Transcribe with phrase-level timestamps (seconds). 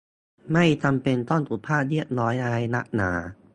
[0.53, 3.11] ไม่จำเป็นต้องสุภาพเรียบร้อยอะไรนักหนา